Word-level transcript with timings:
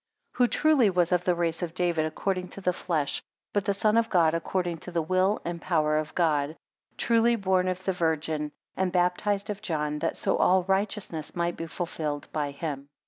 4 0.33 0.45
Who 0.45 0.47
truly 0.47 0.89
was 0.89 1.11
of 1.11 1.25
the 1.25 1.35
race 1.35 1.61
of 1.61 1.75
David 1.75 2.07
according 2.07 2.47
to 2.47 2.61
the 2.61 2.73
flesh, 2.73 3.21
but 3.53 3.65
the 3.65 3.73
Son 3.75 3.97
of 3.97 4.09
God 4.09 4.33
according 4.33 4.79
to 4.79 4.89
the 4.91 4.99
will 5.03 5.39
and 5.45 5.61
power 5.61 5.95
of 5.97 6.15
God; 6.15 6.57
truly 6.97 7.35
born 7.35 7.67
of 7.67 7.85
the 7.85 7.93
Virgin, 7.93 8.51
and 8.75 8.91
baptised 8.91 9.51
of 9.51 9.61
John; 9.61 9.99
that 9.99 10.17
so 10.17 10.37
all 10.37 10.63
righteousness 10.63 11.35
might 11.35 11.55
be 11.55 11.67
fulfilled 11.67 12.27
by 12.33 12.49
him. 12.49 12.87